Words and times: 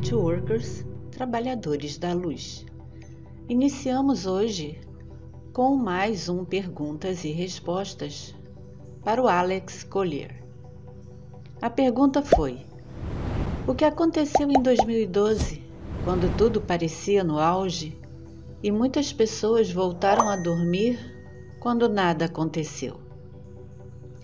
do 0.00 0.16
Lightworkers, 0.16 0.84
Trabalhadores 1.10 1.98
da 1.98 2.14
Luz. 2.14 2.64
Iniciamos 3.48 4.24
hoje 4.24 4.80
com 5.52 5.76
mais 5.76 6.28
um 6.28 6.44
perguntas 6.44 7.24
e 7.24 7.30
respostas 7.30 8.34
para 9.04 9.22
o 9.22 9.28
Alex 9.28 9.84
Collier. 9.84 10.42
A 11.60 11.68
pergunta 11.68 12.22
foi: 12.22 12.64
O 13.66 13.74
que 13.74 13.84
aconteceu 13.84 14.50
em 14.50 14.62
2012, 14.62 15.62
quando 16.04 16.34
tudo 16.36 16.60
parecia 16.60 17.22
no 17.22 17.38
auge 17.38 17.98
e 18.62 18.72
muitas 18.72 19.12
pessoas 19.12 19.70
voltaram 19.70 20.28
a 20.28 20.36
dormir 20.36 20.98
quando 21.60 21.88
nada 21.88 22.24
aconteceu? 22.24 22.98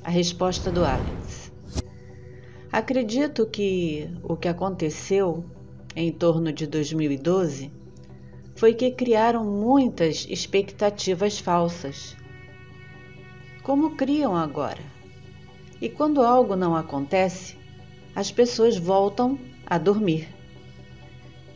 A 0.02 0.10
resposta 0.10 0.70
do 0.70 0.84
Alex. 0.84 1.52
Acredito 2.72 3.46
que 3.46 4.10
o 4.22 4.36
que 4.36 4.48
aconteceu 4.48 5.44
em 5.96 6.12
torno 6.12 6.52
de 6.52 6.66
2012 6.66 7.72
foi 8.54 8.74
que 8.74 8.90
criaram 8.90 9.44
muitas 9.44 10.26
expectativas 10.28 11.38
falsas. 11.38 12.14
Como 13.62 13.96
criam 13.96 14.36
agora? 14.36 14.82
E 15.80 15.88
quando 15.88 16.22
algo 16.22 16.54
não 16.54 16.76
acontece, 16.76 17.56
as 18.14 18.30
pessoas 18.30 18.76
voltam 18.76 19.38
a 19.66 19.78
dormir. 19.78 20.28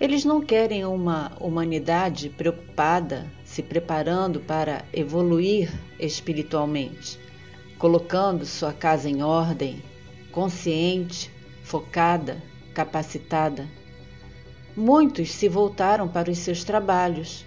Eles 0.01 0.25
não 0.25 0.41
querem 0.41 0.85
uma 0.87 1.33
humanidade 1.39 2.31
preocupada, 2.31 3.31
se 3.45 3.63
preparando 3.63 4.41
para 4.41 4.85
evoluir 4.93 5.71
espiritualmente, 5.99 7.21
colocando 7.79 8.47
sua 8.47 8.73
casa 8.73 9.09
em 9.09 9.23
ordem, 9.23 9.83
consciente, 10.33 11.31
focada, 11.63 12.43
capacitada. 12.75 13.80
Muitos 14.81 15.33
se 15.33 15.47
voltaram 15.47 16.09
para 16.09 16.31
os 16.31 16.39
seus 16.39 16.65
trabalhos, 16.65 17.45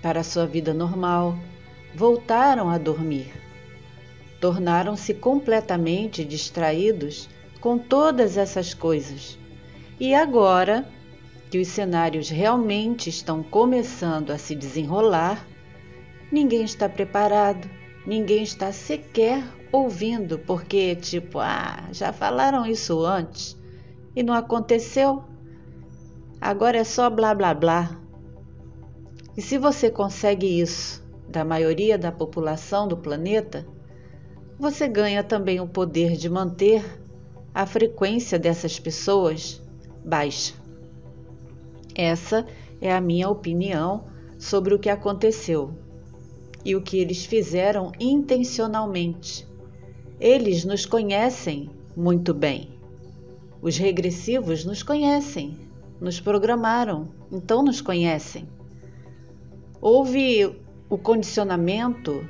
para 0.00 0.20
a 0.20 0.22
sua 0.22 0.46
vida 0.46 0.72
normal, 0.72 1.36
voltaram 1.96 2.70
a 2.70 2.78
dormir. 2.78 3.32
Tornaram-se 4.40 5.12
completamente 5.12 6.24
distraídos 6.24 7.28
com 7.60 7.76
todas 7.76 8.36
essas 8.36 8.72
coisas. 8.72 9.36
E 9.98 10.14
agora 10.14 10.86
que 11.50 11.58
os 11.58 11.66
cenários 11.66 12.30
realmente 12.30 13.10
estão 13.10 13.42
começando 13.42 14.30
a 14.30 14.38
se 14.38 14.54
desenrolar, 14.54 15.44
ninguém 16.30 16.62
está 16.62 16.88
preparado, 16.88 17.68
ninguém 18.06 18.44
está 18.44 18.70
sequer 18.70 19.42
ouvindo, 19.72 20.38
porque, 20.38 20.94
tipo, 20.94 21.40
ah, 21.40 21.88
já 21.90 22.12
falaram 22.12 22.64
isso 22.64 23.04
antes 23.04 23.58
e 24.14 24.22
não 24.22 24.34
aconteceu. 24.34 25.29
Agora 26.40 26.78
é 26.78 26.84
só 26.84 27.10
blá 27.10 27.34
blá 27.34 27.52
blá. 27.52 28.00
E 29.36 29.42
se 29.42 29.58
você 29.58 29.90
consegue 29.90 30.60
isso 30.60 31.04
da 31.28 31.44
maioria 31.44 31.98
da 31.98 32.10
população 32.10 32.88
do 32.88 32.96
planeta, 32.96 33.66
você 34.58 34.88
ganha 34.88 35.22
também 35.22 35.60
o 35.60 35.68
poder 35.68 36.16
de 36.16 36.28
manter 36.28 36.84
a 37.54 37.66
frequência 37.66 38.38
dessas 38.38 38.78
pessoas 38.78 39.62
baixa. 40.04 40.54
Essa 41.94 42.46
é 42.80 42.92
a 42.92 43.00
minha 43.00 43.28
opinião 43.28 44.04
sobre 44.38 44.74
o 44.74 44.78
que 44.78 44.88
aconteceu 44.88 45.74
e 46.64 46.74
o 46.74 46.82
que 46.82 46.98
eles 46.98 47.24
fizeram 47.24 47.92
intencionalmente 47.98 49.50
eles 50.20 50.66
nos 50.66 50.84
conhecem 50.84 51.70
muito 51.96 52.34
bem. 52.34 52.78
Os 53.62 53.78
regressivos 53.78 54.66
nos 54.66 54.82
conhecem, 54.82 55.56
nos 56.00 56.18
programaram, 56.18 57.08
então 57.30 57.62
nos 57.62 57.80
conhecem. 57.80 58.48
Houve 59.80 60.56
o 60.88 60.96
condicionamento, 60.96 62.26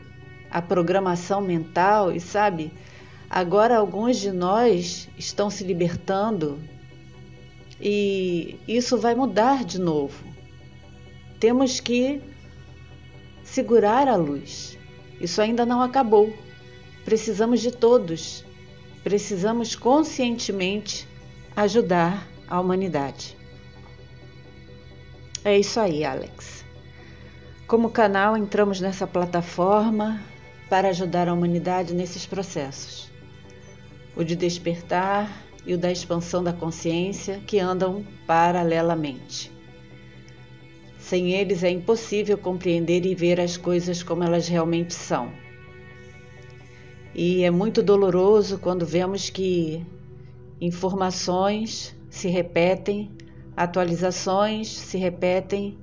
a 0.50 0.60
programação 0.60 1.40
mental 1.40 2.12
e 2.12 2.20
sabe, 2.20 2.72
agora 3.28 3.76
alguns 3.78 4.18
de 4.18 4.32
nós 4.32 5.08
estão 5.16 5.48
se 5.48 5.64
libertando 5.64 6.58
e 7.80 8.58
isso 8.68 8.98
vai 8.98 9.14
mudar 9.14 9.64
de 9.64 9.80
novo. 9.80 10.22
Temos 11.38 11.80
que 11.80 12.20
segurar 13.42 14.06
a 14.06 14.16
luz. 14.16 14.76
Isso 15.20 15.40
ainda 15.40 15.64
não 15.64 15.80
acabou. 15.80 16.32
Precisamos 17.04 17.60
de 17.60 17.70
todos. 17.70 18.44
Precisamos 19.02 19.74
conscientemente 19.74 21.08
ajudar 21.56 22.28
a 22.46 22.60
humanidade. 22.60 23.39
É 25.42 25.58
isso 25.58 25.80
aí, 25.80 26.04
Alex. 26.04 26.64
Como 27.66 27.88
canal, 27.88 28.36
entramos 28.36 28.78
nessa 28.78 29.06
plataforma 29.06 30.20
para 30.68 30.88
ajudar 30.88 31.28
a 31.28 31.32
humanidade 31.32 31.94
nesses 31.94 32.26
processos. 32.26 33.10
O 34.14 34.22
de 34.22 34.36
despertar 34.36 35.44
e 35.64 35.72
o 35.72 35.78
da 35.78 35.90
expansão 35.90 36.44
da 36.44 36.52
consciência 36.52 37.40
que 37.46 37.58
andam 37.58 38.04
paralelamente. 38.26 39.50
Sem 40.98 41.32
eles 41.32 41.64
é 41.64 41.70
impossível 41.70 42.36
compreender 42.36 43.06
e 43.06 43.14
ver 43.14 43.40
as 43.40 43.56
coisas 43.56 44.02
como 44.02 44.22
elas 44.22 44.46
realmente 44.46 44.92
são. 44.92 45.32
E 47.14 47.44
é 47.44 47.50
muito 47.50 47.82
doloroso 47.82 48.58
quando 48.58 48.84
vemos 48.84 49.30
que 49.30 49.84
informações 50.60 51.96
se 52.10 52.28
repetem, 52.28 53.10
atualizações 53.62 54.68
se 54.68 54.96
repetem, 54.96 55.78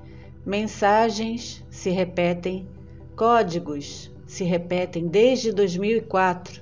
mensagens 0.45 1.65
se 1.69 1.89
repetem, 1.89 2.67
códigos 3.15 4.11
se 4.25 4.43
repetem 4.43 5.07
desde 5.07 5.51
2004, 5.51 6.61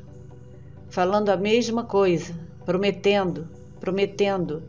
falando 0.89 1.29
a 1.29 1.37
mesma 1.37 1.83
coisa, 1.83 2.33
prometendo, 2.65 3.47
prometendo, 3.79 4.63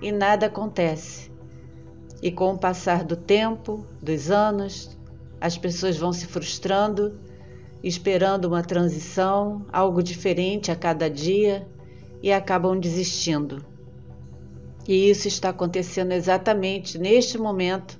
e 0.00 0.10
nada 0.10 0.46
acontece. 0.46 1.30
E 2.20 2.30
com 2.30 2.54
o 2.54 2.58
passar 2.58 3.04
do 3.04 3.16
tempo, 3.16 3.86
dos 4.00 4.30
anos, 4.30 4.98
as 5.40 5.56
pessoas 5.56 5.96
vão 5.96 6.12
se 6.12 6.26
frustrando 6.26 7.18
esperando 7.82 8.44
uma 8.44 8.62
transição, 8.62 9.66
algo 9.72 10.02
diferente 10.02 10.70
a 10.70 10.76
cada 10.76 11.10
dia 11.10 11.66
e 12.22 12.32
acabam 12.32 12.78
desistindo. 12.78 13.71
E 14.86 15.08
isso 15.08 15.28
está 15.28 15.50
acontecendo 15.50 16.12
exatamente 16.12 16.98
neste 16.98 17.38
momento 17.38 17.98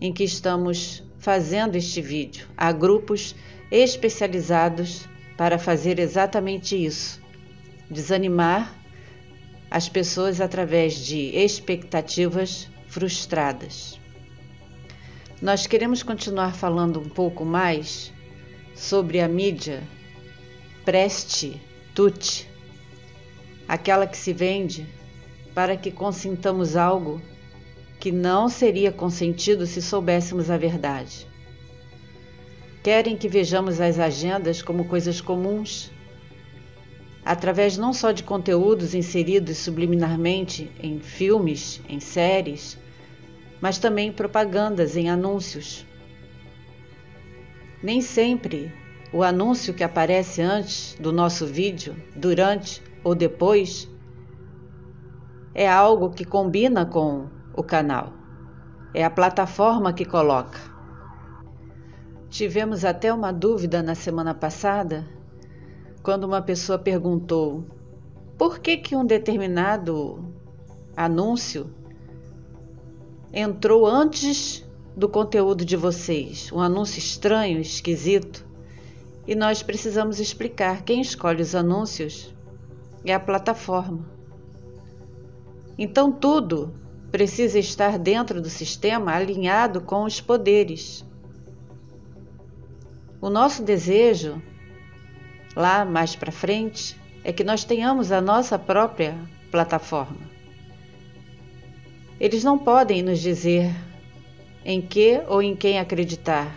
em 0.00 0.12
que 0.12 0.24
estamos 0.24 1.02
fazendo 1.18 1.76
este 1.76 2.00
vídeo. 2.00 2.46
Há 2.56 2.72
grupos 2.72 3.34
especializados 3.70 5.06
para 5.36 5.58
fazer 5.58 5.98
exatamente 5.98 6.76
isso: 6.76 7.20
desanimar 7.90 8.74
as 9.70 9.88
pessoas 9.88 10.40
através 10.40 10.94
de 10.94 11.36
expectativas 11.36 12.68
frustradas. 12.88 14.00
Nós 15.40 15.66
queremos 15.66 16.02
continuar 16.02 16.54
falando 16.54 16.98
um 16.98 17.08
pouco 17.08 17.44
mais 17.44 18.12
sobre 18.74 19.20
a 19.20 19.28
mídia 19.28 19.82
preste 20.84 21.60
tut, 21.94 22.48
aquela 23.68 24.06
que 24.06 24.16
se 24.16 24.32
vende 24.32 24.86
para 25.58 25.76
que 25.76 25.90
consintamos 25.90 26.76
algo 26.76 27.20
que 27.98 28.12
não 28.12 28.48
seria 28.48 28.92
consentido 28.92 29.66
se 29.66 29.82
soubéssemos 29.82 30.52
a 30.52 30.56
verdade. 30.56 31.26
Querem 32.80 33.16
que 33.16 33.28
vejamos 33.28 33.80
as 33.80 33.98
agendas 33.98 34.62
como 34.62 34.84
coisas 34.84 35.20
comuns, 35.20 35.90
através 37.24 37.76
não 37.76 37.92
só 37.92 38.12
de 38.12 38.22
conteúdos 38.22 38.94
inseridos 38.94 39.58
subliminarmente 39.58 40.70
em 40.80 41.00
filmes, 41.00 41.82
em 41.88 41.98
séries, 41.98 42.78
mas 43.60 43.78
também 43.78 44.12
propagandas 44.12 44.96
em 44.96 45.10
anúncios 45.10 45.84
nem 47.82 48.00
sempre 48.00 48.72
o 49.12 49.24
anúncio 49.24 49.74
que 49.74 49.82
aparece 49.82 50.40
antes 50.40 50.96
do 51.00 51.10
nosso 51.10 51.44
vídeo, 51.46 51.96
durante 52.14 52.80
ou 53.02 53.12
depois, 53.12 53.88
é 55.54 55.68
algo 55.68 56.10
que 56.10 56.24
combina 56.24 56.84
com 56.86 57.28
o 57.54 57.62
canal. 57.62 58.12
É 58.94 59.04
a 59.04 59.10
plataforma 59.10 59.92
que 59.92 60.04
coloca. 60.04 60.58
Tivemos 62.28 62.84
até 62.84 63.12
uma 63.12 63.32
dúvida 63.32 63.82
na 63.82 63.94
semana 63.94 64.34
passada, 64.34 65.06
quando 66.02 66.24
uma 66.24 66.42
pessoa 66.42 66.78
perguntou 66.78 67.64
por 68.36 68.60
que, 68.60 68.76
que 68.76 68.94
um 68.94 69.04
determinado 69.04 70.24
anúncio 70.96 71.70
entrou 73.32 73.86
antes 73.86 74.64
do 74.96 75.08
conteúdo 75.08 75.64
de 75.64 75.76
vocês, 75.76 76.50
um 76.52 76.60
anúncio 76.60 76.98
estranho, 76.98 77.60
esquisito, 77.60 78.46
e 79.26 79.34
nós 79.34 79.62
precisamos 79.62 80.18
explicar 80.20 80.82
quem 80.82 81.00
escolhe 81.00 81.42
os 81.42 81.54
anúncios 81.54 82.34
é 83.04 83.12
a 83.12 83.20
plataforma. 83.20 84.17
Então 85.78 86.10
tudo 86.10 86.74
precisa 87.10 87.58
estar 87.58 87.98
dentro 87.98 88.42
do 88.42 88.50
sistema 88.50 89.14
alinhado 89.14 89.80
com 89.80 90.02
os 90.04 90.20
poderes. 90.20 91.06
O 93.20 93.30
nosso 93.30 93.62
desejo, 93.62 94.42
lá 95.54 95.84
mais 95.84 96.16
para 96.16 96.32
frente, 96.32 96.96
é 97.22 97.32
que 97.32 97.44
nós 97.44 97.64
tenhamos 97.64 98.10
a 98.10 98.20
nossa 98.20 98.58
própria 98.58 99.16
plataforma. 99.50 100.28
Eles 102.20 102.42
não 102.42 102.58
podem 102.58 103.02
nos 103.02 103.20
dizer 103.20 103.70
em 104.64 104.82
que 104.82 105.22
ou 105.28 105.40
em 105.40 105.54
quem 105.54 105.78
acreditar, 105.78 106.52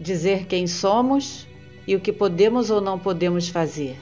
dizer 0.00 0.46
quem 0.46 0.66
somos 0.66 1.46
e 1.86 1.94
o 1.94 2.00
que 2.00 2.12
podemos 2.12 2.68
ou 2.70 2.80
não 2.80 2.98
podemos 2.98 3.48
fazer. 3.48 3.96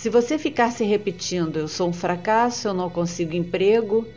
Se 0.00 0.08
você 0.08 0.38
ficar 0.38 0.70
se 0.72 0.82
repetindo, 0.82 1.58
eu 1.58 1.68
sou 1.68 1.90
um 1.90 1.92
fracasso, 1.92 2.66
eu 2.66 2.72
não 2.72 2.88
consigo 2.88 3.36
emprego, 3.36 4.08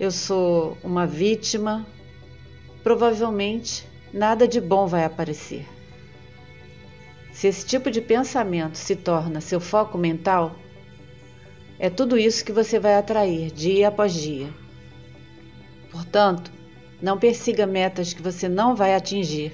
eu 0.00 0.10
sou 0.10 0.76
uma 0.82 1.06
vítima, 1.06 1.86
provavelmente 2.82 3.86
nada 4.12 4.48
de 4.48 4.60
bom 4.60 4.88
vai 4.88 5.04
aparecer. 5.04 5.64
Se 7.32 7.46
esse 7.46 7.64
tipo 7.64 7.88
de 7.88 8.00
pensamento 8.00 8.74
se 8.74 8.96
torna 8.96 9.40
seu 9.40 9.60
foco 9.60 9.96
mental, 9.96 10.56
é 11.78 11.88
tudo 11.88 12.18
isso 12.18 12.44
que 12.44 12.50
você 12.50 12.80
vai 12.80 12.96
atrair 12.96 13.52
dia 13.52 13.86
após 13.86 14.12
dia. 14.12 14.52
Portanto, 15.92 16.50
não 17.00 17.16
persiga 17.16 17.64
metas 17.64 18.12
que 18.12 18.20
você 18.20 18.48
não 18.48 18.74
vai 18.74 18.92
atingir, 18.92 19.52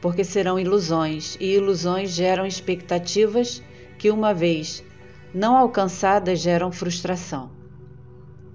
porque 0.00 0.22
serão 0.22 0.60
ilusões, 0.60 1.36
e 1.40 1.56
ilusões 1.56 2.12
geram 2.12 2.46
expectativas 2.46 3.64
que, 4.00 4.10
uma 4.10 4.32
vez 4.32 4.82
não 5.32 5.54
alcançadas, 5.54 6.40
geram 6.40 6.72
frustração. 6.72 7.50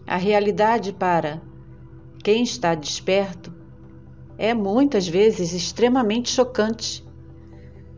A 0.07 0.17
realidade 0.17 0.91
para 0.91 1.39
quem 2.23 2.41
está 2.41 2.73
desperto 2.73 3.53
é 4.39 4.55
muitas 4.55 5.07
vezes 5.07 5.53
extremamente 5.53 6.31
chocante, 6.31 7.05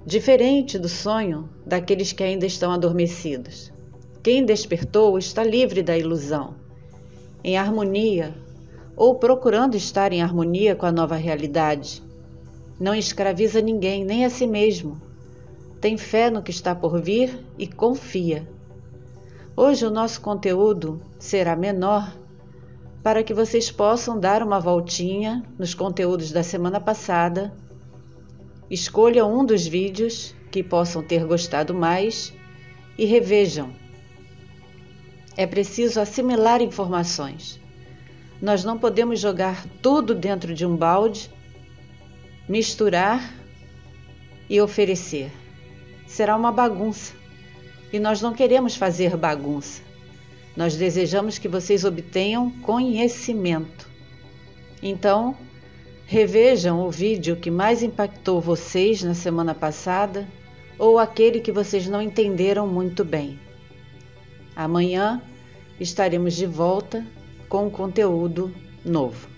diferente 0.06 0.78
do 0.78 0.90
sonho 0.90 1.50
daqueles 1.66 2.12
que 2.12 2.22
ainda 2.22 2.46
estão 2.46 2.70
adormecidos. 2.70 3.72
Quem 4.22 4.44
despertou 4.44 5.18
está 5.18 5.42
livre 5.42 5.82
da 5.82 5.98
ilusão, 5.98 6.56
em 7.46 7.58
harmonia 7.58 8.36
ou 8.94 9.16
procurando 9.16 9.78
estar 9.78 10.12
em 10.12 10.22
harmonia 10.22 10.76
com 10.76 10.86
a 10.86 10.92
nova 10.92 11.16
realidade. 11.16 12.04
Não 12.78 12.94
escraviza 12.94 13.62
ninguém, 13.62 14.04
nem 14.04 14.26
a 14.26 14.30
si 14.30 14.46
mesmo. 14.46 15.07
Tem 15.80 15.96
fé 15.96 16.32
no 16.32 16.42
que 16.42 16.50
está 16.50 16.74
por 16.74 17.00
vir 17.00 17.40
e 17.58 17.68
confia. 17.68 18.48
Hoje 19.56 19.86
o 19.86 19.92
nosso 19.92 20.20
conteúdo 20.22 21.02
será 21.20 21.56
menor 21.56 22.16
para 23.04 23.24
que 23.24 23.34
vocês 23.34 23.72
possam 23.72 24.20
dar 24.20 24.42
uma 24.42 24.60
voltinha 24.60 25.44
nos 25.58 25.74
conteúdos 25.74 26.32
da 26.32 26.42
semana 26.44 26.80
passada. 26.80 27.54
Escolha 28.70 29.26
um 29.26 29.46
dos 29.46 29.66
vídeos 29.66 30.36
que 30.52 30.64
possam 30.64 31.04
ter 31.04 31.24
gostado 31.26 31.74
mais 31.74 32.34
e 32.98 33.06
revejam. 33.06 33.72
É 35.38 35.46
preciso 35.46 36.02
assimilar 36.02 36.62
informações. 36.62 37.62
Nós 38.42 38.64
não 38.64 38.80
podemos 38.80 39.20
jogar 39.20 39.64
tudo 39.82 40.16
dentro 40.16 40.54
de 40.54 40.66
um 40.66 40.76
balde, 40.76 41.32
misturar 42.50 43.34
e 44.50 44.60
oferecer. 44.60 45.32
Será 46.08 46.36
uma 46.36 46.52
bagunça. 46.52 47.14
E 47.94 48.00
nós 48.00 48.22
não 48.22 48.34
queremos 48.34 48.76
fazer 48.76 49.16
bagunça. 49.16 49.84
Nós 50.56 50.76
desejamos 50.76 51.38
que 51.38 51.48
vocês 51.48 51.84
obtenham 51.84 52.50
conhecimento. 52.62 53.88
Então, 54.82 55.38
revejam 56.06 56.80
o 56.82 56.90
vídeo 56.90 57.36
que 57.36 57.52
mais 57.52 57.84
impactou 57.84 58.42
vocês 58.42 59.04
na 59.04 59.14
semana 59.14 59.54
passada 59.54 60.28
ou 60.80 60.98
aquele 60.98 61.42
que 61.42 61.52
vocês 61.52 61.88
não 61.88 62.02
entenderam 62.02 62.66
muito 62.68 63.04
bem. 63.04 63.40
Amanhã 64.56 65.22
estaremos 65.80 66.34
de 66.36 66.46
volta 66.46 67.06
com 67.48 67.70
conteúdo 67.70 68.54
novo. 68.84 69.30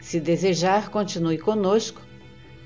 Se 0.00 0.20
desejar, 0.20 0.90
continue 0.90 1.38
conosco. 1.38 2.00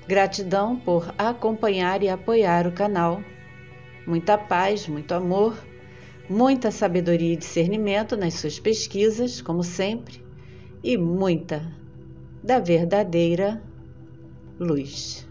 Gratidão 0.09 0.75
por 0.75 1.13
acompanhar 1.17 2.01
e 2.01 2.09
apoiar 2.09 2.65
o 2.65 2.71
canal. 2.71 3.23
Muita 4.07 4.37
paz, 4.37 4.87
muito 4.87 5.13
amor 5.13 5.55
muita 6.29 6.69
sabedoria 6.69 7.33
e 7.33 7.37
discernimento 7.37 8.15
nas 8.15 8.35
suas 8.35 8.59
pesquisas, 8.59 9.41
como 9.41 9.63
sempre, 9.63 10.23
e 10.83 10.95
muita 10.95 11.75
da 12.43 12.59
verdadeira 12.59 13.61
luz. 14.59 15.28